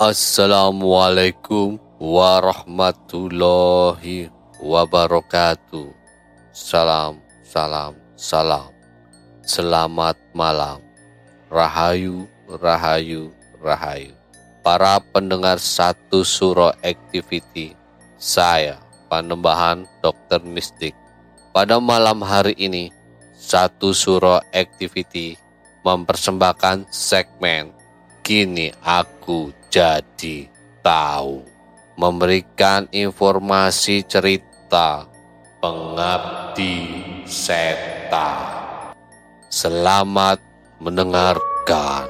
Assalamualaikum 0.00 1.76
warahmatullahi 2.00 4.32
wabarakatuh. 4.56 5.92
Salam, 6.56 7.20
salam, 7.44 7.92
salam. 8.16 8.72
Selamat 9.44 10.16
malam. 10.32 10.80
Rahayu, 11.52 12.24
rahayu, 12.48 13.28
rahayu. 13.60 14.16
Para 14.64 15.04
pendengar 15.04 15.60
satu 15.60 16.24
suro 16.24 16.72
activity, 16.80 17.76
saya 18.16 18.80
Panembahan 19.12 19.84
Dokter 20.00 20.40
Mistik. 20.40 20.96
Pada 21.52 21.76
malam 21.76 22.24
hari 22.24 22.56
ini, 22.56 22.88
satu 23.36 23.92
suro 23.92 24.40
activity 24.56 25.36
mempersembahkan 25.84 26.88
segmen 26.88 27.76
Kini 28.24 28.72
aku 28.80 29.59
jadi 29.70 30.50
tahu. 30.82 31.46
Memberikan 31.94 32.88
informasi 32.90 34.02
cerita 34.08 35.04
pengabdi 35.60 37.04
setan. 37.28 38.96
Selamat 39.52 40.40
mendengarkan. 40.80 42.08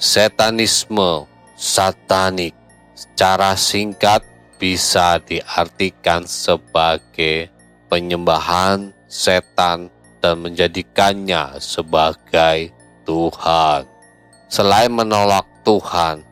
Setanisme 0.00 1.28
satanik 1.60 2.56
secara 2.96 3.52
singkat 3.52 4.24
bisa 4.56 5.20
diartikan 5.20 6.24
sebagai 6.24 7.52
penyembahan 7.92 8.96
setan 9.04 9.92
dan 10.20 10.44
menjadikannya 10.44 11.58
sebagai 11.58 12.70
Tuhan. 13.08 13.88
Selain 14.46 14.92
menolak 14.92 15.48
Tuhan 15.64 16.22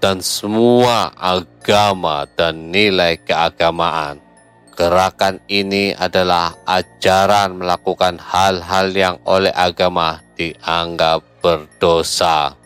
dan 0.00 0.24
semua 0.24 1.12
agama 1.14 2.24
dan 2.34 2.72
nilai 2.72 3.20
keagamaan, 3.20 4.18
gerakan 4.72 5.36
ini 5.46 5.92
adalah 5.92 6.56
ajaran 6.64 7.60
melakukan 7.60 8.16
hal-hal 8.16 8.88
yang 8.96 9.16
oleh 9.28 9.52
agama 9.52 10.24
dianggap 10.40 11.20
berdosa. 11.44 12.56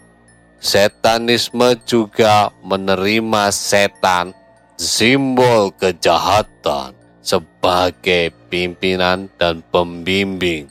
Setanisme 0.63 1.77
juga 1.85 2.49
menerima 2.65 3.53
setan, 3.53 4.33
simbol 4.81 5.75
kejahatan, 5.77 6.97
sebagai 7.25 8.37
pimpinan 8.53 9.33
dan 9.41 9.65
pembimbing. 9.73 10.69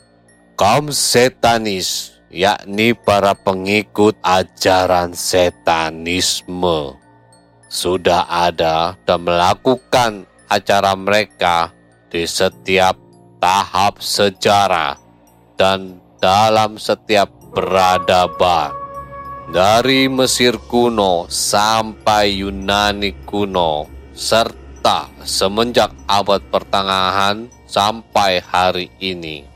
Kaum 0.53 0.93
setanis, 0.93 2.21
yakni 2.29 2.93
para 2.93 3.33
pengikut 3.33 4.13
ajaran 4.21 5.17
setanisme, 5.17 6.93
sudah 7.65 8.29
ada 8.29 8.93
dan 9.01 9.25
melakukan 9.25 10.29
acara 10.45 10.93
mereka 10.93 11.73
di 12.13 12.29
setiap 12.29 12.93
tahap 13.41 13.97
sejarah 13.97 15.01
dan 15.57 15.97
dalam 16.21 16.77
setiap 16.77 17.33
peradaban. 17.51 18.77
Dari 19.43 20.07
Mesir 20.07 20.55
kuno 20.55 21.27
sampai 21.27 22.39
Yunani 22.39 23.11
kuno, 23.27 23.89
serta 24.15 24.62
semenjak 25.23 25.95
abad 26.11 26.43
pertengahan 26.51 27.47
sampai 27.63 28.43
hari 28.43 28.91
ini. 28.99 29.47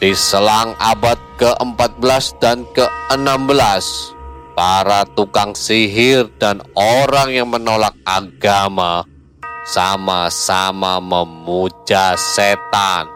Di 0.00 0.16
selang 0.16 0.72
abad 0.80 1.20
ke-14 1.36 2.40
dan 2.40 2.64
ke-16, 2.72 3.84
para 4.56 5.04
tukang 5.12 5.52
sihir 5.52 6.32
dan 6.40 6.64
orang 6.72 7.36
yang 7.36 7.52
menolak 7.52 7.92
agama 8.08 9.04
sama-sama 9.68 10.96
memuja 10.98 12.16
setan. 12.16 13.12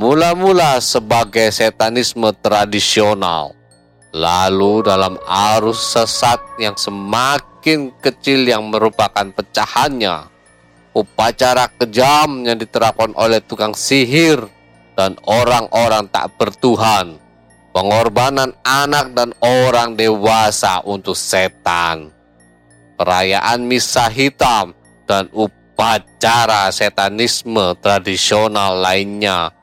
Mula-mula 0.00 0.80
sebagai 0.80 1.52
setanisme 1.52 2.32
tradisional, 2.40 3.57
lalu 4.12 4.84
dalam 4.84 5.20
arus 5.26 5.92
sesat 5.92 6.40
yang 6.56 6.76
semakin 6.78 7.92
kecil 8.00 8.48
yang 8.48 8.64
merupakan 8.72 9.28
pecahannya, 9.32 10.28
upacara 10.96 11.68
kejam 11.76 12.48
yang 12.48 12.56
diterapkan 12.56 13.12
oleh 13.18 13.44
tukang 13.44 13.76
sihir 13.76 14.40
dan 14.96 15.14
orang-orang 15.28 16.08
tak 16.08 16.32
bertuhan, 16.40 17.20
pengorbanan 17.76 18.56
anak 18.64 19.12
dan 19.12 19.36
orang 19.44 19.92
dewasa 19.94 20.80
untuk 20.88 21.14
setan, 21.14 22.08
perayaan 22.96 23.68
misa 23.68 24.08
hitam 24.08 24.72
dan 25.04 25.28
upacara 25.36 26.72
setanisme 26.72 27.76
tradisional 27.84 28.80
lainnya 28.80 29.57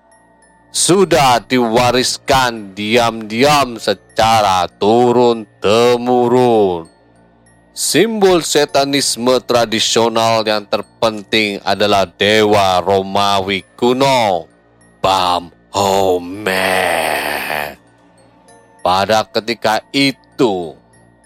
sudah 0.76 1.40
diwariskan 1.40 2.76
diam-diam 2.76 3.80
secara 3.80 4.68
turun-temurun. 4.76 6.92
Simbol 7.72 8.44
setanisme 8.44 9.40
tradisional 9.48 10.44
yang 10.44 10.68
terpenting 10.68 11.64
adalah 11.64 12.04
dewa 12.04 12.84
Romawi 12.84 13.64
kuno, 13.80 14.52
Bam 15.00 15.56
Homet. 15.72 17.80
Pada 18.84 19.24
ketika 19.32 19.80
itu, 19.96 20.76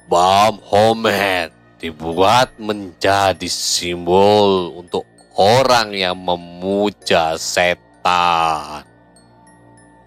Bam 0.06 0.62
Homet 0.62 1.50
dibuat 1.82 2.54
menjadi 2.62 3.50
simbol 3.50 4.78
untuk 4.78 5.10
orang 5.38 5.94
yang 5.98 6.18
memuja 6.22 7.34
setan. 7.38 8.89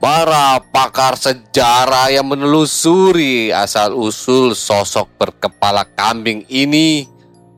Para 0.03 0.59
pakar 0.59 1.15
sejarah 1.15 2.11
yang 2.11 2.27
menelusuri 2.27 3.55
asal-usul 3.55 4.51
sosok 4.51 5.07
berkepala 5.15 5.87
kambing 5.95 6.43
ini 6.51 7.07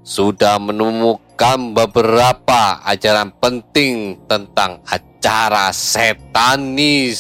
sudah 0.05 0.61
menemukan 0.61 1.73
beberapa 1.73 2.85
ajaran 2.85 3.33
penting 3.41 4.21
tentang 4.29 4.85
acara 4.85 5.73
setanis. 5.73 7.17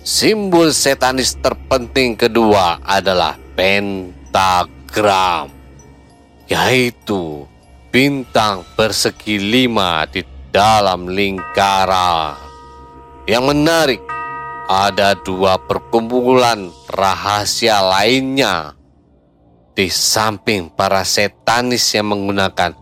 Simbol 0.00 0.72
setanis 0.72 1.36
terpenting 1.44 2.16
kedua 2.16 2.80
adalah 2.80 3.36
pentagram, 3.52 5.52
yaitu 6.48 7.44
bintang 7.92 8.64
persegi 8.72 9.36
lima 9.36 10.08
di 10.08 10.24
dalam 10.48 11.12
lingkaran. 11.12 12.47
Yang 13.28 13.44
menarik, 13.44 14.00
ada 14.72 15.12
dua 15.12 15.60
perkumpulan 15.60 16.72
rahasia 16.88 17.76
lainnya 17.84 18.72
di 19.76 19.92
samping 19.92 20.72
para 20.72 21.04
setanis 21.04 21.92
yang 21.92 22.08
menggunakan 22.08 22.72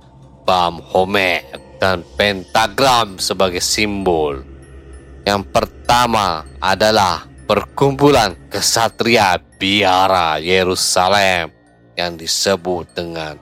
bam 0.47 0.79
homet 0.95 1.51
dan 1.83 2.07
pentagram 2.15 3.19
sebagai 3.19 3.59
simbol. 3.59 4.47
Yang 5.27 5.51
pertama 5.51 6.47
adalah 6.63 7.27
perkumpulan 7.51 8.39
kesatria 8.47 9.43
biara 9.59 10.39
Yerusalem 10.39 11.51
yang 11.99 12.15
disebut 12.15 12.95
dengan 12.95 13.35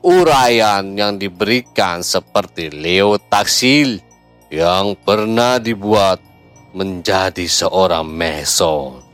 Urayan 0.00 0.96
yang 0.96 1.20
diberikan 1.20 2.00
seperti 2.00 2.72
Leo 2.72 3.20
Taksil 3.20 4.00
yang 4.48 4.96
pernah 4.96 5.60
dibuat 5.60 6.24
menjadi 6.72 7.44
seorang 7.44 8.08
Mason. 8.08 9.04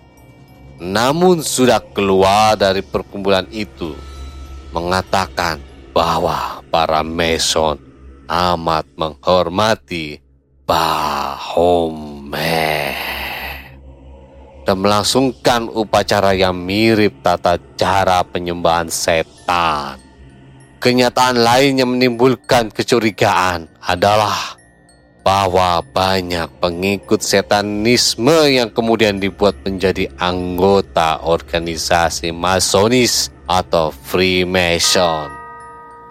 Namun 0.79 1.43
sudah 1.43 1.83
keluar 1.91 2.55
dari 2.55 2.87
perkumpulan 2.87 3.51
itu 3.51 3.99
mengatakan 4.71 5.59
bahwa 5.91 6.63
para 6.71 7.03
Mason 7.03 7.83
amat 8.31 8.87
menghormati 8.95 10.23
Bahomet 10.63 12.15
dan 14.63 14.77
melangsungkan 14.79 15.67
upacara 15.67 16.31
yang 16.31 16.55
mirip 16.55 17.27
tata 17.27 17.59
cara 17.75 18.23
penyembahan 18.23 18.87
setan. 18.87 20.06
Kenyataan 20.77 21.41
lain 21.41 21.81
yang 21.81 21.91
menimbulkan 21.97 22.69
kecurigaan 22.69 23.65
adalah 23.81 24.61
bahwa 25.27 25.83
banyak 25.83 26.47
pengikut 26.63 27.19
setanisme 27.19 28.47
yang 28.47 28.71
kemudian 28.71 29.19
dibuat 29.19 29.59
menjadi 29.67 30.07
anggota 30.21 31.19
organisasi 31.25 32.31
masonis 32.31 33.33
atau 33.49 33.91
Freemason. 33.91 35.33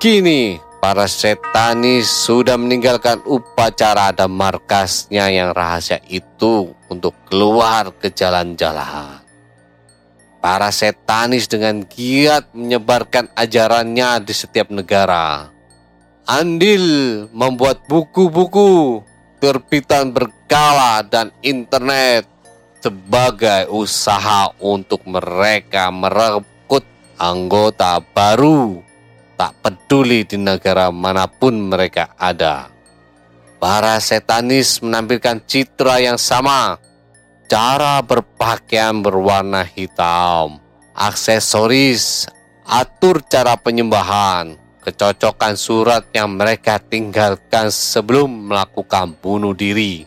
Kini, 0.01 0.59
para 0.83 1.09
setanis 1.09 2.05
sudah 2.05 2.57
meninggalkan 2.59 3.23
upacara 3.23 4.13
dan 4.13 4.29
markasnya 4.33 5.33
yang 5.33 5.49
rahasia 5.55 5.97
itu 6.09 6.73
untuk 6.93 7.17
keluar 7.25 7.89
ke 7.95 8.13
jalan-jalan. 8.13 9.24
Para 10.45 10.69
setanis 10.69 11.49
dengan 11.49 11.81
giat 11.89 12.53
menyebarkan 12.53 13.33
ajarannya 13.33 14.21
di 14.21 14.29
setiap 14.29 14.69
negara. 14.69 15.49
Andil 16.29 16.85
membuat 17.33 17.89
buku-buku, 17.89 19.01
terbitan 19.41 20.13
berkala 20.13 21.01
dan 21.01 21.33
internet 21.41 22.29
sebagai 22.77 23.73
usaha 23.73 24.53
untuk 24.61 25.01
mereka 25.09 25.89
merekrut 25.89 26.85
anggota 27.17 27.97
baru 28.13 28.85
tak 29.41 29.65
peduli 29.65 30.29
di 30.29 30.37
negara 30.37 30.93
mana 30.93 31.25
pun 31.25 31.73
mereka 31.73 32.13
ada. 32.21 32.69
Para 33.57 33.97
setanis 33.97 34.77
menampilkan 34.77 35.41
citra 35.49 36.05
yang 36.05 36.21
sama 36.21 36.77
cara 37.45 38.01
berpakaian 38.01 39.05
berwarna 39.05 39.61
hitam, 39.65 40.57
aksesoris, 40.97 42.25
atur 42.65 43.21
cara 43.21 43.53
penyembahan, 43.57 44.57
kecocokan 44.81 45.53
surat 45.53 46.05
yang 46.13 46.33
mereka 46.33 46.81
tinggalkan 46.81 47.69
sebelum 47.69 48.49
melakukan 48.49 49.13
bunuh 49.21 49.53
diri. 49.53 50.05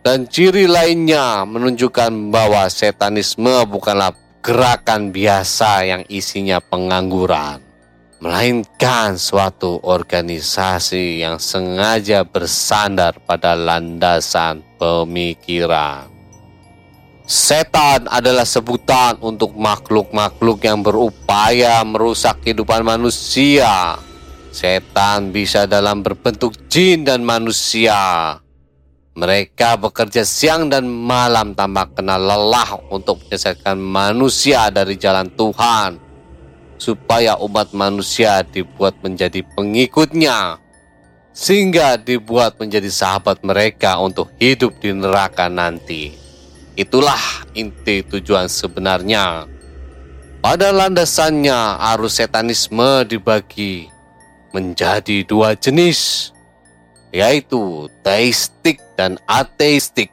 Dan 0.00 0.24
ciri 0.26 0.64
lainnya 0.64 1.44
menunjukkan 1.44 2.32
bahwa 2.32 2.64
setanisme 2.72 3.68
bukanlah 3.68 4.16
gerakan 4.40 5.12
biasa 5.12 5.84
yang 5.84 6.02
isinya 6.08 6.56
pengangguran, 6.56 7.60
melainkan 8.24 9.20
suatu 9.20 9.76
organisasi 9.84 11.20
yang 11.20 11.36
sengaja 11.36 12.24
bersandar 12.24 13.20
pada 13.28 13.52
landasan 13.52 14.64
pemikiran. 14.80 16.09
Setan 17.30 18.10
adalah 18.10 18.42
sebutan 18.42 19.14
untuk 19.22 19.54
makhluk-makhluk 19.54 20.66
yang 20.66 20.82
berupaya 20.82 21.78
merusak 21.86 22.42
kehidupan 22.42 22.82
manusia. 22.82 23.94
Setan 24.50 25.30
bisa 25.30 25.62
dalam 25.70 26.02
berbentuk 26.02 26.58
jin 26.66 27.06
dan 27.06 27.22
manusia. 27.22 28.34
Mereka 29.14 29.78
bekerja 29.78 30.26
siang 30.26 30.74
dan 30.74 30.90
malam 30.90 31.54
tanpa 31.54 31.86
kenal 31.94 32.18
lelah 32.18 32.82
untuk 32.90 33.22
menyelesaikan 33.22 33.78
manusia 33.78 34.66
dari 34.74 34.98
jalan 34.98 35.30
Tuhan, 35.30 36.02
supaya 36.82 37.38
umat 37.38 37.70
manusia 37.70 38.42
dibuat 38.42 38.98
menjadi 39.06 39.46
pengikutnya, 39.54 40.58
sehingga 41.30 41.94
dibuat 41.94 42.58
menjadi 42.58 42.90
sahabat 42.90 43.46
mereka 43.46 44.02
untuk 44.02 44.34
hidup 44.42 44.82
di 44.82 44.90
neraka 44.90 45.46
nanti. 45.46 46.19
Itulah 46.80 47.44
inti 47.52 48.00
tujuan 48.00 48.48
sebenarnya. 48.48 49.44
Pada 50.40 50.72
landasannya 50.72 51.76
arus 51.92 52.16
setanisme 52.16 53.04
dibagi 53.04 53.92
menjadi 54.56 55.20
dua 55.28 55.52
jenis, 55.52 56.32
yaitu 57.12 57.84
teistik 58.00 58.80
dan 58.96 59.20
ateistik. 59.28 60.08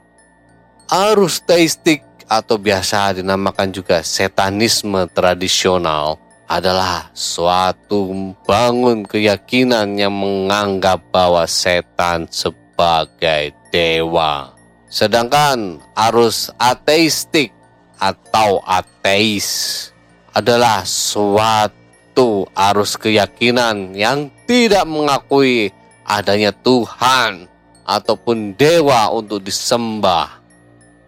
Arus 0.91 1.39
teistik 1.39 2.03
atau 2.27 2.59
biasa 2.59 3.23
dinamakan 3.23 3.71
juga 3.71 4.03
setanisme 4.03 5.07
tradisional 5.15 6.19
adalah 6.51 7.07
suatu 7.15 8.11
bangun 8.43 9.07
keyakinan 9.07 9.95
yang 9.95 10.11
menganggap 10.11 10.99
bahwa 11.15 11.47
setan 11.47 12.27
sebagai 12.27 13.55
dewa. 13.71 14.56
Sedangkan 14.87 15.83
arus 15.93 16.47
ateistik 16.55 17.51
atau 17.99 18.63
ateis 18.63 19.91
adalah 20.31 20.87
suatu 20.87 22.47
arus 22.55 22.95
keyakinan 22.95 23.91
yang 23.91 24.31
tidak 24.47 24.87
mengakui 24.87 25.75
adanya 26.07 26.55
Tuhan 26.55 27.51
ataupun 27.83 28.55
dewa 28.55 29.11
untuk 29.11 29.43
disembah. 29.43 30.39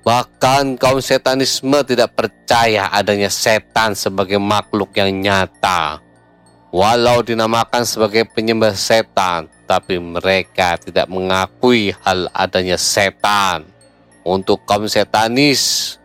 Bahkan 0.03 0.75
kaum 0.75 1.00
setanisme 1.00 1.79
tidak 1.88 2.19
percaya 2.19 2.91
adanya 2.91 3.31
setan 3.31 3.95
sebagai 3.95 4.41
makhluk 4.41 4.91
yang 4.95 5.12
nyata. 5.24 6.03
Walau 6.69 7.24
dinamakan 7.24 7.88
sebagai 7.88 8.27
penyembah 8.29 8.75
setan, 8.75 9.50
tapi 9.70 10.02
mereka 10.02 10.82
tidak 10.82 11.06
mengakui 11.06 11.94
hal 12.02 12.26
adanya 12.34 12.82
setan. 12.82 13.70
Untuk 14.26 14.66
kaum 14.66 14.90
setanis, 14.90 15.96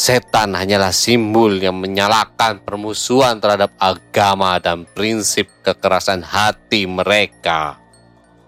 Setan 0.00 0.56
hanyalah 0.56 0.96
simbol 0.96 1.60
yang 1.60 1.76
menyalakan 1.76 2.64
permusuhan 2.64 3.36
terhadap 3.36 3.76
agama 3.76 4.56
dan 4.56 4.88
prinsip 4.96 5.44
kekerasan 5.60 6.24
hati 6.24 6.88
mereka. 6.88 7.76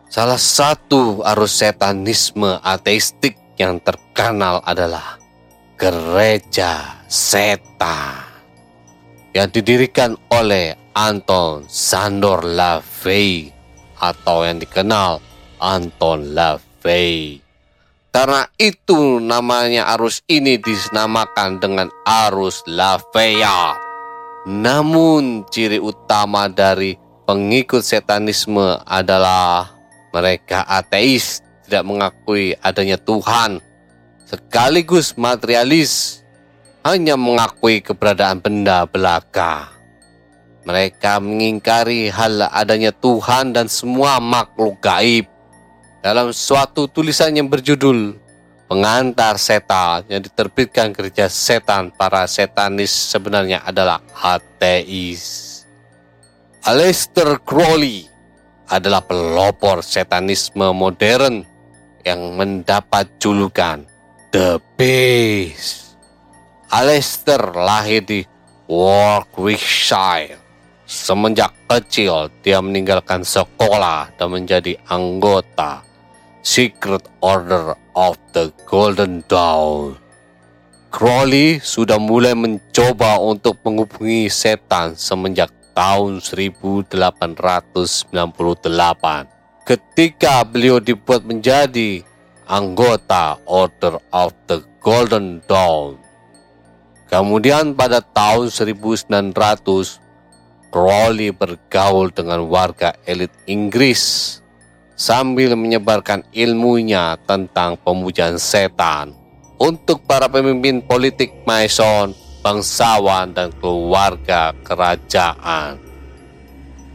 Salah 0.09 0.40
satu 0.40 1.21
arus 1.21 1.61
setanisme 1.61 2.57
ateistik 2.64 3.37
yang 3.61 3.76
terkenal 3.85 4.64
adalah 4.64 5.21
gereja 5.76 7.04
setan 7.04 8.25
yang 9.37 9.52
didirikan 9.52 10.16
oleh 10.33 10.73
Anton 10.97 11.69
Sandor 11.69 12.49
LaVey 12.49 13.52
atau 14.02 14.42
yang 14.42 14.59
dikenal 14.59 15.23
Anton 15.62 16.35
LaVey. 16.35 17.38
Karena 18.12 18.44
itu 18.61 19.25
namanya 19.25 19.88
arus 19.97 20.21
ini 20.28 20.61
dinamakan 20.61 21.56
dengan 21.64 21.88
arus 22.04 22.61
Lavea. 22.68 23.73
Namun 24.44 25.49
ciri 25.49 25.80
utama 25.80 26.44
dari 26.52 26.92
pengikut 27.25 27.80
setanisme 27.80 28.76
adalah 28.85 29.73
mereka 30.12 30.68
ateis, 30.68 31.40
tidak 31.64 31.88
mengakui 31.88 32.52
adanya 32.61 33.00
Tuhan, 33.00 33.64
sekaligus 34.28 35.16
materialis, 35.16 36.21
hanya 36.85 37.16
mengakui 37.16 37.80
keberadaan 37.80 38.44
benda 38.44 38.85
belaka. 38.85 39.71
Mereka 40.62 41.19
mengingkari 41.19 42.07
hal 42.07 42.47
adanya 42.54 42.95
Tuhan 42.95 43.50
dan 43.50 43.66
semua 43.66 44.23
makhluk 44.23 44.78
gaib 44.78 45.26
dalam 46.02 46.31
suatu 46.31 46.87
tulisan 46.87 47.35
yang 47.35 47.50
berjudul 47.50 48.23
Pengantar 48.73 49.37
Setan 49.37 50.09
yang 50.09 50.25
diterbitkan 50.25 50.97
gereja 50.97 51.28
setan 51.28 51.92
para 51.92 52.25
setanis 52.25 52.88
sebenarnya 52.88 53.61
adalah 53.69 54.00
ateis. 54.16 55.61
Aleister 56.64 57.37
Crowley 57.45 58.09
adalah 58.73 59.04
pelopor 59.04 59.85
setanisme 59.85 60.73
modern 60.73 61.45
yang 62.00 62.33
mendapat 62.33 63.12
julukan 63.21 63.85
The 64.33 64.57
Beast. 64.81 66.00
Aleister 66.73 67.52
lahir 67.52 68.00
di 68.09 68.25
Warwickshire. 68.73 70.41
Semenjak 70.92 71.56
kecil 71.72 72.28
dia 72.44 72.61
meninggalkan 72.61 73.25
sekolah 73.25 74.12
dan 74.20 74.28
menjadi 74.28 74.76
anggota 74.92 75.80
Secret 76.44 77.08
Order 77.25 77.72
of 77.96 78.20
the 78.37 78.52
Golden 78.68 79.25
Dawn. 79.25 79.96
Crowley 80.92 81.64
sudah 81.64 81.96
mulai 81.96 82.37
mencoba 82.37 83.16
untuk 83.25 83.56
menghubungi 83.64 84.28
setan 84.28 84.92
semenjak 84.92 85.49
tahun 85.72 86.20
1898 86.20 87.72
ketika 89.64 90.44
beliau 90.44 90.76
dibuat 90.76 91.25
menjadi 91.25 92.04
anggota 92.44 93.40
Order 93.49 93.96
of 94.12 94.37
the 94.44 94.61
Golden 94.84 95.40
Dawn. 95.49 95.96
Kemudian 97.08 97.72
pada 97.76 98.00
tahun 98.00 98.49
1900, 98.52 100.01
Crowley 100.72 101.36
bergaul 101.36 102.08
dengan 102.08 102.48
warga 102.48 102.96
elit 103.04 103.28
Inggris 103.44 104.40
sambil 104.96 105.52
menyebarkan 105.52 106.24
ilmunya 106.32 107.20
tentang 107.28 107.76
pemujaan 107.76 108.40
setan 108.40 109.12
untuk 109.60 110.08
para 110.08 110.32
pemimpin 110.32 110.80
politik 110.80 111.44
Mason, 111.44 112.16
bangsawan, 112.40 113.36
dan 113.36 113.52
keluarga 113.60 114.56
kerajaan. 114.64 115.76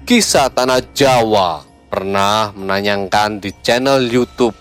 Kisah 0.10 0.50
Tanah 0.50 0.82
Jawa 0.98 1.62
pernah 1.88 2.50
menayangkan 2.58 3.38
di 3.38 3.54
channel 3.62 4.10
YouTube 4.10 4.58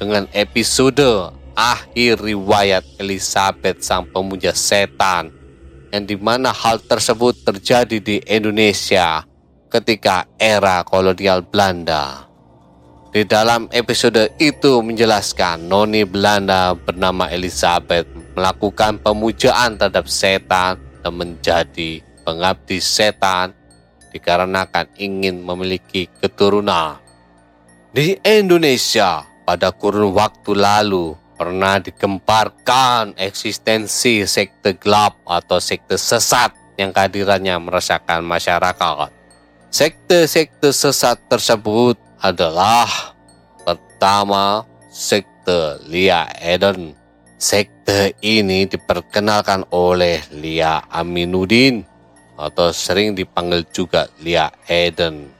dengan 0.00 0.24
episode 0.32 1.36
akhir 1.52 2.18
riwayat 2.24 2.82
Elizabeth 2.96 3.84
sang 3.84 4.08
pemuja 4.08 4.56
setan 4.56 5.43
yang 5.94 6.10
di 6.10 6.18
mana 6.18 6.50
hal 6.50 6.82
tersebut 6.82 7.46
terjadi 7.46 8.02
di 8.02 8.18
Indonesia 8.26 9.22
ketika 9.70 10.26
era 10.34 10.82
kolonial 10.82 11.46
Belanda. 11.46 12.26
Di 13.14 13.22
dalam 13.22 13.70
episode 13.70 14.34
itu 14.42 14.82
menjelaskan 14.82 15.70
noni 15.70 16.02
Belanda 16.02 16.74
bernama 16.74 17.30
Elizabeth 17.30 18.10
melakukan 18.34 18.98
pemujaan 18.98 19.78
terhadap 19.78 20.10
setan 20.10 20.82
dan 20.82 21.14
menjadi 21.14 22.02
pengabdi 22.26 22.82
setan 22.82 23.54
dikarenakan 24.10 24.90
ingin 24.98 25.46
memiliki 25.46 26.10
keturunan. 26.18 26.98
Di 27.94 28.18
Indonesia 28.26 29.22
pada 29.46 29.70
kurun 29.70 30.10
waktu 30.10 30.58
lalu 30.58 31.14
pernah 31.34 31.82
dikemparkan 31.82 33.18
eksistensi 33.18 34.22
sekte 34.24 34.78
gelap 34.78 35.18
atau 35.26 35.58
sekte 35.58 35.98
sesat 35.98 36.54
yang 36.78 36.94
kehadirannya 36.94 37.58
merasakan 37.58 38.22
masyarakat. 38.22 39.10
Sekte-sekte 39.74 40.70
sesat 40.70 41.18
tersebut 41.26 41.98
adalah 42.22 42.86
pertama 43.66 44.62
sekte 44.86 45.82
Lia 45.90 46.30
Eden. 46.38 46.94
Sekte 47.34 48.14
ini 48.22 48.70
diperkenalkan 48.70 49.66
oleh 49.74 50.22
Lia 50.30 50.86
Aminuddin 50.86 51.82
atau 52.38 52.70
sering 52.70 53.18
dipanggil 53.18 53.66
juga 53.74 54.06
Lia 54.22 54.46
Eden. 54.70 55.33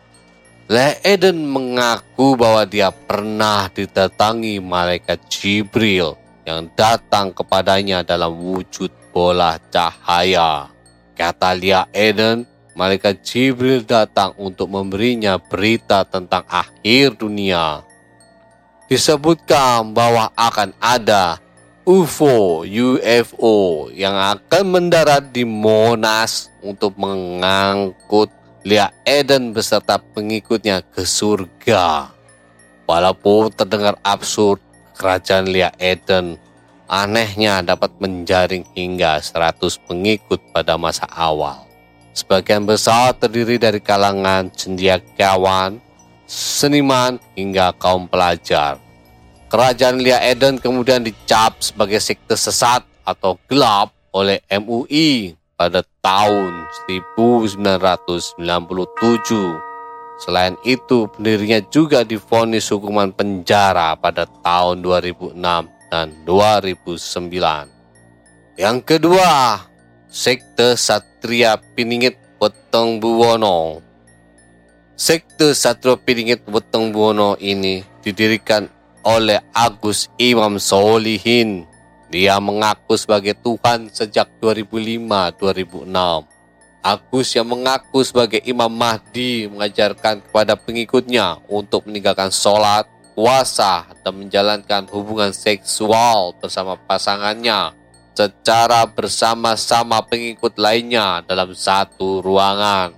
Lia 0.65 0.97
Eden 1.05 1.45
mengaku 1.45 2.41
bahwa 2.41 2.65
dia 2.65 2.89
pernah 2.89 3.69
didatangi 3.69 4.65
malaikat 4.65 5.21
Jibril 5.29 6.17
yang 6.49 6.73
datang 6.73 7.37
kepadanya 7.37 8.01
dalam 8.01 8.33
wujud 8.33 8.89
bola 9.13 9.61
cahaya. 9.69 10.73
Kata 11.13 11.53
Lia 11.53 11.85
Eden, 11.93 12.49
malaikat 12.73 13.21
Jibril 13.21 13.85
datang 13.85 14.33
untuk 14.41 14.73
memberinya 14.73 15.37
berita 15.37 16.01
tentang 16.09 16.49
akhir 16.49 17.21
dunia. 17.21 17.85
Disebutkan 18.89 19.93
bahwa 19.93 20.33
akan 20.33 20.73
ada 20.81 21.45
UFO, 21.85 22.65
UFO 22.65 23.93
yang 23.93 24.17
akan 24.17 24.65
mendarat 24.65 25.29
di 25.29 25.45
Monas 25.45 26.49
untuk 26.65 26.97
mengangkut 26.97 28.33
Lia 28.65 28.89
Eden 29.05 29.53
beserta 29.53 30.01
pengikutnya 30.01 30.81
ke 30.89 31.05
surga. 31.05 32.09
Walaupun 32.89 33.53
terdengar 33.53 34.01
absurd, 34.01 34.57
kerajaan 34.97 35.53
Lia 35.53 35.69
Eden 35.77 36.41
anehnya 36.89 37.61
dapat 37.61 37.93
menjaring 38.01 38.65
hingga 38.73 39.21
100 39.21 39.61
pengikut 39.85 40.41
pada 40.57 40.81
masa 40.81 41.05
awal. 41.13 41.69
Sebagian 42.17 42.65
besar 42.65 43.13
terdiri 43.13 43.61
dari 43.61 43.85
kalangan 43.85 44.49
cendekiawan, 44.57 45.77
seniman, 46.25 47.21
hingga 47.37 47.77
kaum 47.77 48.09
pelajar. 48.09 48.81
Kerajaan 49.53 50.01
Lia 50.01 50.25
Eden 50.25 50.57
kemudian 50.57 51.05
dicap 51.05 51.61
sebagai 51.61 52.01
sekte 52.01 52.33
sesat 52.33 52.81
atau 53.05 53.37
gelap 53.45 53.93
oleh 54.09 54.41
MUI 54.49 55.44
pada 55.55 55.87
tahun 56.03 56.67
1997. 56.87 58.39
Selain 60.23 60.55
itu, 60.63 61.11
pendirinya 61.11 61.59
juga 61.71 62.07
difonis 62.07 62.71
hukuman 62.71 63.11
penjara 63.11 63.99
pada 63.99 64.27
tahun 64.47 64.83
2006 64.83 65.35
dan 65.91 66.15
2009. 66.23 67.67
Yang 68.55 68.79
kedua, 68.87 69.59
Sekte 70.07 70.79
Satria 70.79 71.59
Piningit 71.75 72.15
Weteng 72.39 73.03
Buwono. 73.03 73.83
Sekte 74.95 75.59
Satria 75.59 75.99
Piningit 75.99 76.47
Weteng 76.47 76.95
Buwono 76.95 77.35
ini 77.43 77.83
didirikan 78.07 78.71
oleh 79.03 79.43
Agus 79.51 80.07
Imam 80.23 80.63
Solihin. 80.63 81.67
Dia 82.15 82.39
mengaku 82.39 82.95
sebagai 82.95 83.35
Tuhan 83.43 83.91
sejak 83.91 84.39
2005-2006. 84.39 85.91
Agus 86.79 87.29
yang 87.35 87.51
mengaku 87.51 88.07
sebagai 88.07 88.39
Imam 88.47 88.71
Mahdi 88.71 89.51
mengajarkan 89.51 90.23
kepada 90.23 90.55
pengikutnya 90.55 91.43
untuk 91.51 91.91
meninggalkan 91.91 92.31
sholat, 92.31 92.87
puasa, 93.19 93.91
dan 94.07 94.15
menjalankan 94.15 94.87
hubungan 94.95 95.35
seksual 95.35 96.39
bersama 96.39 96.79
pasangannya 96.87 97.75
secara 98.15 98.87
bersama-sama 98.87 99.99
pengikut 100.07 100.55
lainnya 100.55 101.19
dalam 101.27 101.51
satu 101.51 102.23
ruangan. 102.23 102.95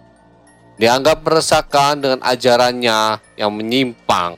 Dianggap 0.77 1.25
meresahkan 1.25 2.05
dengan 2.05 2.21
ajarannya 2.21 3.17
yang 3.41 3.49
menyimpang. 3.49 4.37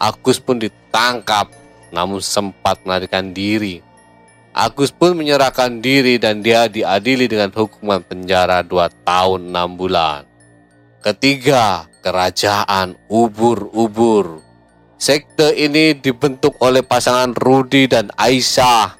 Agus 0.00 0.40
pun 0.40 0.56
ditangkap 0.56 1.52
namun 1.92 2.24
sempat 2.24 2.80
melarikan 2.88 3.36
diri. 3.36 3.87
Agus 4.58 4.90
pun 4.90 5.14
menyerahkan 5.14 5.78
diri 5.78 6.18
dan 6.18 6.42
dia 6.42 6.66
diadili 6.66 7.30
dengan 7.30 7.54
hukuman 7.54 8.02
penjara 8.02 8.66
2 8.66 8.90
tahun 9.06 9.54
6 9.54 9.78
bulan. 9.78 10.26
Ketiga, 10.98 11.86
kerajaan 12.02 12.98
ubur-ubur. 13.06 14.42
Sekte 14.98 15.54
ini 15.54 15.94
dibentuk 15.94 16.58
oleh 16.58 16.82
pasangan 16.82 17.38
Rudi 17.38 17.86
dan 17.86 18.10
Aisyah. 18.18 18.98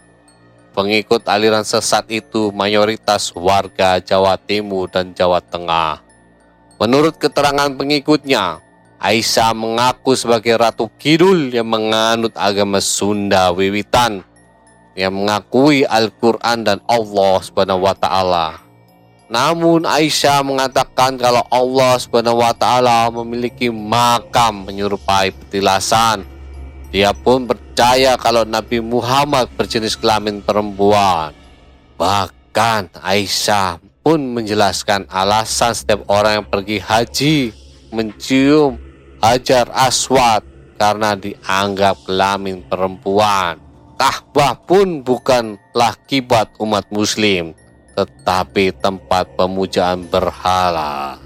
Pengikut 0.78 1.26
aliran 1.26 1.66
sesat 1.66 2.06
itu 2.06 2.54
mayoritas 2.54 3.34
warga 3.34 3.98
Jawa 3.98 4.38
Timur 4.38 4.86
dan 4.86 5.10
Jawa 5.10 5.42
Tengah. 5.42 6.06
Menurut 6.78 7.18
keterangan 7.18 7.74
pengikutnya, 7.74 8.62
Aisyah 9.02 9.58
mengaku 9.58 10.14
sebagai 10.14 10.54
Ratu 10.54 10.86
Kidul 11.02 11.50
yang 11.50 11.66
menganut 11.66 12.30
agama 12.38 12.78
Sunda 12.78 13.50
Wiwitan 13.50 14.27
yang 14.98 15.14
mengakui 15.14 15.86
Al-Quran 15.86 16.66
dan 16.66 16.82
Allah 16.90 17.38
Subhanahu 17.38 17.86
wa 17.86 17.94
Ta'ala. 17.94 18.58
Namun 19.30 19.86
Aisyah 19.86 20.42
mengatakan 20.42 21.14
kalau 21.14 21.46
Allah 21.54 21.94
Subhanahu 22.02 22.42
wa 22.42 22.50
Ta'ala 22.50 23.06
memiliki 23.14 23.70
makam 23.70 24.66
menyerupai 24.66 25.30
petilasan. 25.30 26.26
Dia 26.90 27.14
pun 27.14 27.46
percaya 27.46 28.18
kalau 28.18 28.42
Nabi 28.42 28.82
Muhammad 28.82 29.46
berjenis 29.54 29.94
kelamin 29.94 30.42
perempuan. 30.42 31.30
Bahkan 31.94 32.98
Aisyah 32.98 33.78
pun 34.02 34.18
menjelaskan 34.34 35.06
alasan 35.06 35.78
setiap 35.78 36.02
orang 36.10 36.42
yang 36.42 36.48
pergi 36.48 36.82
haji 36.82 37.38
mencium 37.92 38.80
hajar 39.20 39.68
aswad 39.76 40.42
karena 40.80 41.12
dianggap 41.14 42.02
kelamin 42.08 42.64
perempuan. 42.64 43.67
Ka'bah 43.98 44.54
pun 44.54 45.02
bukanlah 45.02 45.98
kibat 46.06 46.54
umat 46.62 46.86
muslim, 46.94 47.50
tetapi 47.98 48.70
tempat 48.78 49.26
pemujaan 49.34 50.06
berhala. 50.06 51.18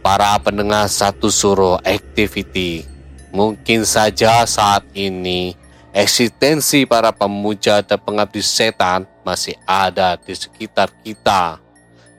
Para 0.00 0.32
pendengar 0.40 0.88
satu 0.88 1.28
suruh 1.28 1.76
activity, 1.84 2.88
mungkin 3.28 3.84
saja 3.84 4.48
saat 4.48 4.88
ini 4.96 5.52
eksistensi 5.92 6.88
para 6.88 7.12
pemuja 7.12 7.84
dan 7.84 8.00
pengabdi 8.00 8.40
setan 8.40 9.04
masih 9.20 9.60
ada 9.68 10.16
di 10.16 10.32
sekitar 10.32 10.96
kita 11.04 11.60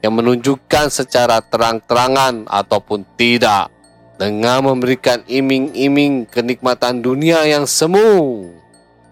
yang 0.06 0.13
menunjukkan 0.21 0.93
secara 0.93 1.41
terang-terangan 1.41 2.45
ataupun 2.45 3.01
tidak 3.17 3.73
dengan 4.21 4.69
memberikan 4.69 5.25
iming-iming 5.25 6.29
kenikmatan 6.29 7.01
dunia 7.01 7.41
yang 7.49 7.65
semu 7.65 8.53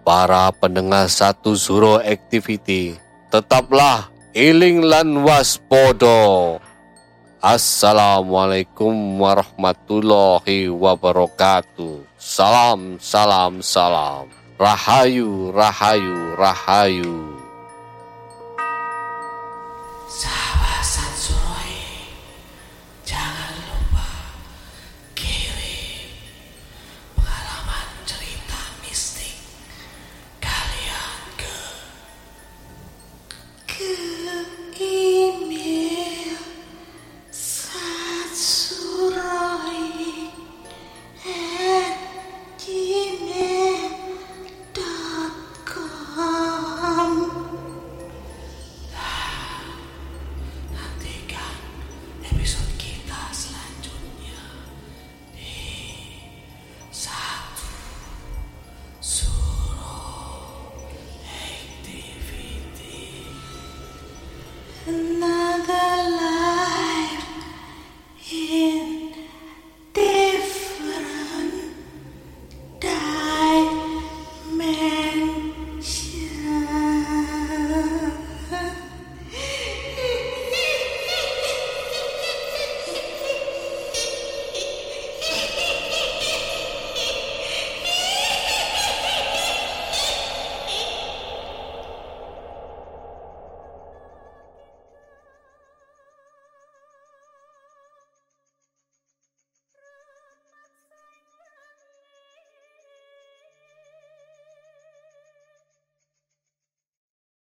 para 0.04 0.52
pendengar 0.52 1.08
satu 1.08 1.56
Zuro 1.56 1.98
Activity, 2.04 3.00
tetaplah 3.32 4.12
iling 4.36 4.84
lan 4.84 5.24
waspodo. 5.24 6.60
Assalamualaikum 7.44 9.20
warahmatullahi 9.20 10.72
wabarakatuh. 10.72 12.08
Salam, 12.16 13.00
salam, 13.04 13.60
salam. 13.60 14.32
Rahayu, 14.56 15.52
rahayu, 15.52 16.40
rahayu. 16.40 17.36